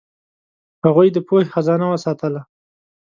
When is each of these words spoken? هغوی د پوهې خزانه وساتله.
هغوی 0.85 1.07
د 1.11 1.17
پوهې 1.27 1.51
خزانه 1.53 1.85
وساتله. 1.89 2.41